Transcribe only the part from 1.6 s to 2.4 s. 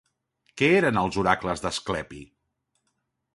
d'Asclepi?